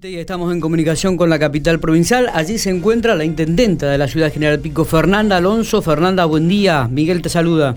Y 0.00 0.18
estamos 0.18 0.52
en 0.52 0.60
comunicación 0.60 1.16
con 1.16 1.28
la 1.28 1.40
capital 1.40 1.80
provincial. 1.80 2.30
Allí 2.32 2.58
se 2.58 2.70
encuentra 2.70 3.16
la 3.16 3.24
intendenta 3.24 3.90
de 3.90 3.98
la 3.98 4.06
ciudad 4.06 4.32
General 4.32 4.60
Pico, 4.60 4.84
Fernanda 4.84 5.38
Alonso. 5.38 5.82
Fernanda, 5.82 6.24
buen 6.24 6.46
día. 6.46 6.86
Miguel 6.88 7.20
te 7.20 7.28
saluda. 7.28 7.76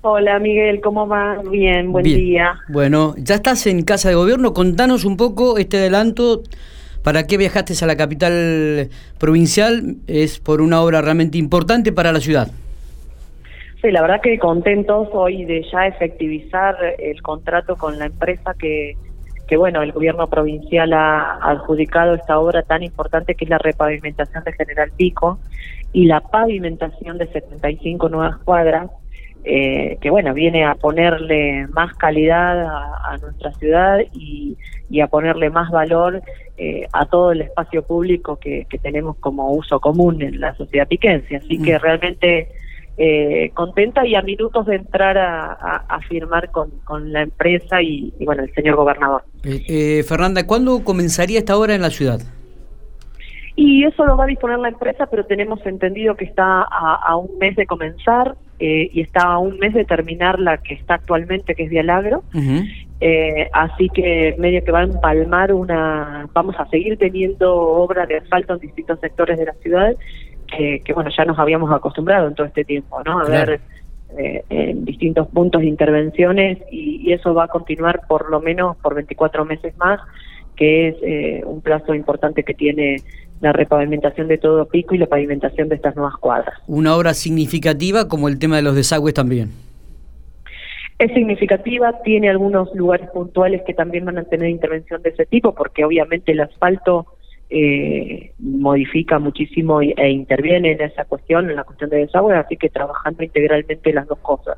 Hola 0.00 0.38
Miguel, 0.38 0.80
¿cómo 0.80 1.06
va? 1.06 1.42
Bien, 1.50 1.92
buen 1.92 2.04
día. 2.04 2.54
Bueno, 2.68 3.14
ya 3.18 3.34
estás 3.34 3.66
en 3.66 3.82
casa 3.82 4.08
de 4.08 4.14
gobierno. 4.14 4.54
Contanos 4.54 5.04
un 5.04 5.18
poco 5.18 5.58
este 5.58 5.76
adelanto. 5.76 6.44
¿Para 7.02 7.26
qué 7.26 7.36
viajaste 7.36 7.74
a 7.82 7.86
la 7.86 7.96
capital 7.96 8.88
provincial? 9.18 9.96
Es 10.06 10.38
por 10.38 10.62
una 10.62 10.80
obra 10.80 11.02
realmente 11.02 11.36
importante 11.36 11.92
para 11.92 12.12
la 12.12 12.20
ciudad. 12.20 12.48
Sí, 13.82 13.90
la 13.90 14.00
verdad 14.00 14.20
que 14.22 14.38
contentos 14.38 15.08
hoy 15.12 15.44
de 15.44 15.62
ya 15.70 15.88
efectivizar 15.88 16.74
el 16.98 17.20
contrato 17.20 17.76
con 17.76 17.98
la 17.98 18.06
empresa 18.06 18.54
que 18.58 18.96
que 19.46 19.56
bueno, 19.56 19.82
el 19.82 19.92
gobierno 19.92 20.28
provincial 20.28 20.92
ha 20.92 21.38
adjudicado 21.42 22.14
esta 22.14 22.38
obra 22.38 22.62
tan 22.62 22.82
importante 22.82 23.34
que 23.34 23.44
es 23.44 23.50
la 23.50 23.58
repavimentación 23.58 24.44
de 24.44 24.52
General 24.52 24.90
Pico 24.96 25.38
y 25.92 26.06
la 26.06 26.20
pavimentación 26.20 27.18
de 27.18 27.26
75 27.26 28.08
nuevas 28.08 28.38
cuadras, 28.38 28.90
eh, 29.44 29.98
que 30.00 30.10
bueno, 30.10 30.32
viene 30.32 30.64
a 30.64 30.74
ponerle 30.74 31.66
más 31.68 31.94
calidad 31.94 32.64
a, 32.64 33.16
nuestra 33.20 33.52
ciudad 33.54 33.98
y, 34.12 34.56
a 35.00 35.06
ponerle 35.08 35.50
más 35.50 35.70
valor 35.70 36.22
eh, 36.56 36.86
a 36.92 37.06
todo 37.06 37.32
el 37.32 37.42
espacio 37.42 37.82
público 37.82 38.36
que, 38.36 38.66
tenemos 38.82 39.16
como 39.16 39.50
uso 39.52 39.80
común 39.80 40.22
en 40.22 40.40
la 40.40 40.54
sociedad 40.54 40.86
piquense. 40.86 41.36
Así 41.36 41.60
que 41.60 41.78
realmente 41.78 42.48
eh, 42.98 43.50
contenta 43.54 44.06
y 44.06 44.14
a 44.14 44.22
minutos 44.22 44.66
de 44.66 44.76
entrar 44.76 45.16
a, 45.16 46.00
firmar 46.08 46.50
con, 46.50 46.70
la 47.12 47.22
empresa 47.22 47.80
y, 47.80 48.12
bueno, 48.24 48.42
el 48.42 48.52
señor 48.54 48.76
gobernador. 48.76 49.22
Eh, 49.44 49.62
eh, 49.68 50.02
Fernanda, 50.02 50.46
¿cuándo 50.46 50.84
comenzaría 50.84 51.38
esta 51.38 51.56
obra 51.56 51.74
en 51.74 51.82
la 51.82 51.90
ciudad? 51.90 52.20
Y 53.56 53.84
eso 53.84 54.04
lo 54.04 54.16
va 54.16 54.24
a 54.24 54.26
disponer 54.26 54.58
la 54.58 54.68
empresa, 54.68 55.06
pero 55.06 55.24
tenemos 55.24 55.64
entendido 55.66 56.16
que 56.16 56.24
está 56.24 56.62
a, 56.62 57.16
un 57.16 57.38
mes 57.38 57.54
de 57.56 57.66
comenzar 57.66 58.34
eh, 58.58 58.88
y 58.92 59.00
está 59.02 59.22
a 59.22 59.38
un 59.38 59.58
mes 59.58 59.74
de 59.74 59.84
terminar 59.84 60.38
la 60.38 60.58
que 60.58 60.74
está 60.74 60.94
actualmente, 60.94 61.54
que 61.54 61.64
es 61.64 61.70
de 61.70 61.80
Alagro. 61.80 62.24
así 63.52 63.88
que 63.90 64.34
medio 64.38 64.64
que 64.64 64.72
va 64.72 64.80
a 64.80 64.84
empalmar 64.84 65.52
una, 65.52 66.28
vamos 66.32 66.56
a 66.58 66.66
seguir 66.68 66.96
teniendo 66.98 67.54
obra 67.54 68.06
de 68.06 68.18
asfalto 68.18 68.54
en 68.54 68.60
distintos 68.60 69.00
sectores 69.00 69.38
de 69.38 69.46
la 69.46 69.54
ciudad 69.54 69.96
que, 70.56 70.92
bueno, 70.92 71.10
ya 71.16 71.24
nos 71.24 71.38
habíamos 71.38 71.72
acostumbrado 71.72 72.28
en 72.28 72.34
todo 72.34 72.46
este 72.46 72.64
tiempo, 72.64 73.02
¿no? 73.04 73.20
A 73.20 73.24
ver 73.24 73.60
eh, 74.18 74.44
en 74.50 74.84
distintos 74.84 75.28
puntos 75.28 75.62
de 75.62 75.68
intervenciones 75.68 76.58
y, 76.70 77.12
eso 77.12 77.34
va 77.34 77.44
a 77.44 77.48
continuar 77.48 78.02
por 78.08 78.30
lo 78.30 78.40
menos 78.40 78.76
por 78.78 78.94
24 78.94 79.44
meses 79.44 79.76
más, 79.76 80.00
que 80.56 80.88
es 80.88 80.96
eh, 81.02 81.42
un 81.44 81.60
plazo 81.60 81.94
importante 81.94 82.42
que 82.42 82.54
tiene 82.54 82.96
la 83.40 83.52
repavimentación 83.52 84.28
de 84.28 84.38
todo 84.38 84.66
Pico 84.66 84.94
y 84.94 84.98
la 84.98 85.06
pavimentación 85.06 85.68
de 85.68 85.74
estas 85.74 85.96
nuevas 85.96 86.16
cuadras. 86.16 86.54
Una 86.66 86.96
obra 86.96 87.12
significativa 87.12 88.08
como 88.08 88.28
el 88.28 88.38
tema 88.38 88.56
de 88.56 88.62
los 88.62 88.74
desagües 88.74 89.14
también. 89.14 89.50
Es 90.98 91.12
significativa, 91.12 92.02
tiene 92.02 92.30
algunos 92.30 92.74
lugares 92.74 93.10
puntuales 93.10 93.62
que 93.66 93.74
también 93.74 94.04
van 94.04 94.18
a 94.18 94.24
tener 94.24 94.48
intervención 94.48 95.02
de 95.02 95.10
ese 95.10 95.26
tipo, 95.26 95.54
porque 95.54 95.84
obviamente 95.84 96.32
el 96.32 96.40
asfalto 96.40 97.06
eh, 97.54 98.32
modifica 98.38 99.18
muchísimo 99.18 99.82
e 99.82 100.10
interviene 100.10 100.72
en 100.72 100.80
esa 100.80 101.04
cuestión, 101.04 101.50
en 101.50 101.56
la 101.56 101.64
cuestión 101.64 101.90
de 101.90 101.98
desagüe, 101.98 102.34
así 102.34 102.56
que 102.56 102.70
trabajando 102.70 103.22
integralmente 103.22 103.92
las 103.92 104.08
dos 104.08 104.18
cosas. 104.20 104.56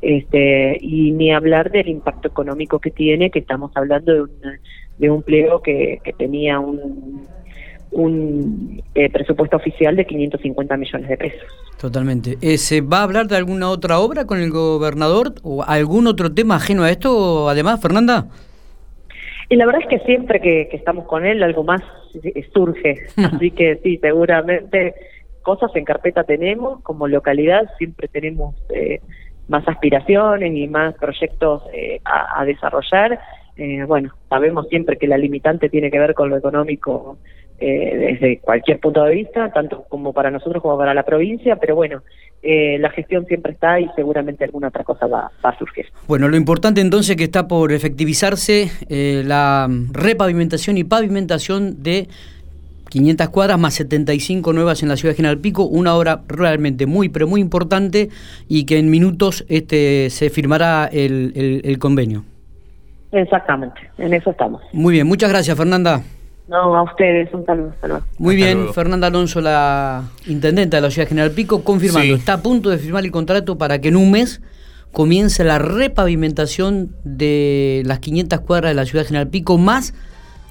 Este, 0.00 0.78
y 0.80 1.12
ni 1.12 1.30
hablar 1.30 1.70
del 1.70 1.88
impacto 1.88 2.28
económico 2.28 2.78
que 2.78 2.90
tiene, 2.90 3.30
que 3.30 3.40
estamos 3.40 3.70
hablando 3.74 4.14
de 4.14 4.22
un, 4.22 4.30
de 4.96 5.10
un 5.10 5.22
pliego 5.22 5.60
que, 5.60 6.00
que 6.02 6.14
tenía 6.14 6.58
un, 6.58 7.26
un 7.90 8.82
eh, 8.94 9.10
presupuesto 9.10 9.58
oficial 9.58 9.94
de 9.94 10.06
550 10.06 10.76
millones 10.78 11.08
de 11.10 11.16
pesos. 11.18 11.48
Totalmente. 11.78 12.38
Eh, 12.40 12.56
¿Se 12.56 12.80
va 12.80 13.00
a 13.00 13.02
hablar 13.02 13.28
de 13.28 13.36
alguna 13.36 13.68
otra 13.68 13.98
obra 13.98 14.24
con 14.24 14.40
el 14.40 14.50
gobernador 14.50 15.34
o 15.42 15.62
algún 15.64 16.06
otro 16.06 16.32
tema 16.32 16.56
ajeno 16.56 16.84
a 16.84 16.90
esto, 16.90 17.50
además, 17.50 17.80
Fernanda? 17.80 18.28
Y 19.52 19.56
la 19.56 19.66
verdad 19.66 19.82
es 19.82 19.88
que 19.88 19.98
siempre 20.06 20.40
que, 20.40 20.70
estamos 20.72 21.04
con 21.04 21.26
él 21.26 21.42
algo 21.42 21.62
más 21.62 21.82
surge, 22.54 23.04
así 23.18 23.50
que 23.50 23.76
sí, 23.82 23.98
seguramente 23.98 24.94
cosas 25.42 25.70
en 25.76 25.84
carpeta 25.84 26.24
tenemos, 26.24 26.80
como 26.82 27.06
localidad 27.06 27.64
siempre 27.76 28.08
tenemos 28.08 28.54
eh, 28.74 29.00
más 29.48 29.68
aspiraciones 29.68 30.56
y 30.56 30.68
más 30.68 30.94
proyectos 30.94 31.64
eh, 31.74 32.00
a, 32.02 32.42
desarrollar. 32.46 33.20
Eh, 33.56 33.84
bueno, 33.86 34.14
sabemos 34.28 34.68
siempre 34.68 34.96
que 34.96 35.06
la 35.06 35.18
limitante 35.18 35.68
tiene 35.68 35.90
que 35.90 35.98
ver 35.98 36.14
con 36.14 36.30
lo 36.30 36.36
económico 36.36 37.18
desde 37.60 38.40
cualquier 38.40 38.80
punto 38.80 39.04
de 39.04 39.14
vista, 39.14 39.52
tanto 39.52 39.84
como 39.88 40.12
para 40.12 40.32
nosotros 40.32 40.60
como 40.60 40.76
para 40.76 40.94
la 40.94 41.04
provincia, 41.04 41.54
pero 41.54 41.76
bueno, 41.76 42.02
eh, 42.44 42.76
la 42.80 42.90
gestión 42.90 43.24
siempre 43.26 43.52
está 43.52 43.78
y 43.78 43.88
seguramente 43.94 44.42
alguna 44.42 44.66
otra 44.66 44.82
cosa 44.82 45.06
va, 45.06 45.30
a 45.44 45.58
surgir. 45.58 45.86
Bueno, 46.08 46.28
lo 46.28 46.36
importante 46.36 46.80
entonces 46.80 47.14
que 47.14 47.22
está 47.22 47.46
por 47.46 47.70
efectivizarse 47.72 48.68
eh, 48.88 49.22
la 49.24 49.68
repavimentación 49.92 50.76
y 50.76 50.82
pavimentación 50.82 51.84
de 51.84 52.08
500 52.88 53.28
cuadras 53.28 53.60
más 53.60 53.74
75 53.74 54.52
nuevas 54.52 54.82
en 54.82 54.88
la 54.88 54.96
ciudad 54.96 55.12
de 55.12 55.18
General 55.18 55.38
Pico, 55.38 55.62
una 55.66 55.94
obra 55.94 56.22
realmente 56.26 56.86
muy, 56.86 57.08
pero 57.10 57.28
muy 57.28 57.40
importante 57.40 58.08
y 58.48 58.64
que 58.66 58.78
en 58.78 58.90
minutos 58.90 59.44
este, 59.48 60.10
se 60.10 60.28
firmará 60.28 60.86
el 60.92 61.76
convenio. 61.78 62.24
Exactamente, 63.12 63.80
en 63.98 64.14
eso 64.14 64.30
estamos. 64.30 64.62
Muy 64.72 64.94
bien, 64.94 65.06
muchas 65.06 65.30
gracias 65.30 65.56
Fernanda. 65.56 66.02
No, 66.48 66.76
a 66.76 66.82
ustedes, 66.82 67.32
un 67.32 67.46
saludo. 67.46 68.02
Muy 68.18 68.36
bien, 68.36 68.74
Fernanda 68.74 69.06
Alonso, 69.06 69.40
la 69.40 70.02
intendenta 70.26 70.76
de 70.76 70.80
la 70.80 70.90
ciudad 70.90 71.08
General 71.08 71.30
Pico, 71.30 71.62
confirmando, 71.62 72.14
está 72.14 72.34
a 72.34 72.42
punto 72.42 72.68
de 72.68 72.78
firmar 72.78 73.04
el 73.04 73.10
contrato 73.10 73.56
para 73.56 73.80
que 73.80 73.88
en 73.88 73.96
un 73.96 74.10
mes 74.10 74.42
comience 74.90 75.44
la 75.44 75.58
repavimentación 75.58 76.94
de 77.04 77.82
las 77.86 78.00
500 78.00 78.40
cuadras 78.40 78.70
de 78.70 78.74
la 78.74 78.84
ciudad 78.84 79.06
General 79.06 79.28
Pico, 79.28 79.56
más 79.56 79.94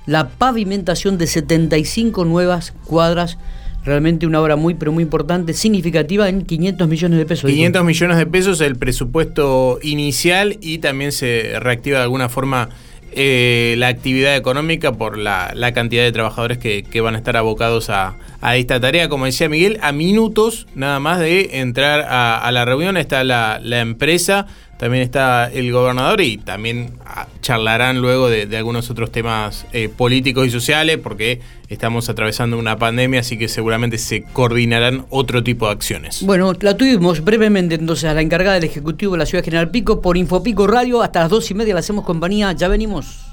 la 0.05 0.29
pavimentación 0.29 1.17
de 1.17 1.27
75 1.27 2.25
nuevas 2.25 2.71
cuadras 2.85 3.37
realmente 3.83 4.27
una 4.27 4.41
obra 4.41 4.55
muy, 4.55 4.75
pero 4.75 4.91
muy 4.91 5.03
importante, 5.03 5.53
significativa 5.53 6.29
en 6.29 6.43
500 6.43 6.87
millones 6.87 7.19
de 7.19 7.25
pesos. 7.25 7.49
500 7.49 7.83
millones 7.83 8.17
de 8.17 8.25
pesos 8.25 8.61
el 8.61 8.75
presupuesto 8.75 9.79
inicial 9.81 10.57
y 10.61 10.79
también 10.79 11.11
se 11.11 11.59
reactiva 11.59 11.97
de 11.97 12.03
alguna 12.03 12.29
forma 12.29 12.69
eh, 13.13 13.75
la 13.77 13.89
actividad 13.89 14.37
económica 14.37 14.93
por 14.93 15.17
la, 15.17 15.53
cantidad 15.73 16.03
de 16.03 16.13
trabajadores 16.13 16.57
que, 16.59 17.01
van 17.01 17.15
a 17.15 17.17
estar 17.17 17.35
abocados 17.35 17.89
a, 17.89 18.15
esta 18.55 18.79
tarea. 18.79 19.09
Como 19.09 19.25
decía 19.25 19.49
Miguel, 19.49 19.79
a 19.81 19.91
minutos 19.91 20.65
nada 20.75 20.99
más 21.01 21.19
de 21.19 21.59
entrar 21.59 22.05
a, 22.07 22.49
la 22.51 22.63
reunión 22.63 22.95
está 22.95 23.25
la, 23.25 23.59
empresa, 23.81 24.47
también 24.81 25.03
está 25.03 25.45
el 25.53 25.71
gobernador 25.71 26.21
y 26.21 26.37
también 26.37 26.93
ah, 27.05 27.27
charlarán 27.43 28.01
luego 28.01 28.31
de, 28.31 28.57
algunos 28.57 28.89
otros 28.89 29.11
temas 29.11 29.67
eh, 29.73 29.89
políticos 29.89 30.47
y 30.47 30.49
sociales 30.49 30.97
porque 30.97 31.39
estamos 31.69 32.09
atravesando 32.09 32.57
una 32.57 32.79
pandemia, 32.79 33.19
así 33.19 33.37
que 33.37 33.47
seguramente 33.47 33.99
se 33.99 34.23
coordinarán 34.23 35.05
otro 35.11 35.43
tipo 35.43 35.67
de 35.67 35.73
acciones. 35.73 36.23
Bueno, 36.23 36.53
la 36.61 36.75
tuvimos 36.75 37.23
brevemente 37.23 37.75
entonces 37.75 38.05
a 38.05 38.15
la 38.15 38.21
encargada 38.23 38.55
del 38.55 38.63
Ejecutivo 38.63 39.11
de 39.11 39.19
la 39.19 39.27
Ciudad 39.27 39.45
General 39.45 39.69
Pico 39.69 40.01
por 40.01 40.17
Infopico 40.17 40.65
Radio. 40.65 41.03
Hasta 41.03 41.19
las 41.19 41.29
dos 41.29 41.51
y 41.51 41.53
media 41.53 41.75
le 41.75 41.81
hacemos 41.81 42.03
compañía. 42.03 42.51
Ya 42.53 42.67
venimos. 42.67 43.30